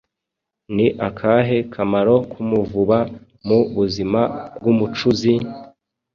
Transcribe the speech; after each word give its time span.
Ni 0.75 0.87
akahe 1.07 1.57
kamaro 1.73 2.15
k’umuvuba 2.31 2.97
mu 3.47 3.59
buzima 3.75 4.21
bw’umucuzi? 4.57 5.33